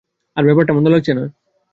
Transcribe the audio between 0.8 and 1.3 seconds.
লাগছে না।